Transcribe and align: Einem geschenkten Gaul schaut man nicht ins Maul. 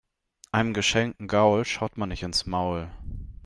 Einem 0.51 0.73
geschenkten 0.73 1.27
Gaul 1.27 1.63
schaut 1.63 1.95
man 1.95 2.09
nicht 2.09 2.23
ins 2.23 2.47
Maul. 2.47 2.89